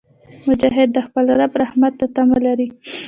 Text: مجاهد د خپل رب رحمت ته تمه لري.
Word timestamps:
مجاهد 0.47 0.89
د 0.93 0.97
خپل 1.07 1.25
رب 1.39 1.53
رحمت 1.63 1.93
ته 1.99 2.05
تمه 2.15 2.37
لري. 2.45 2.67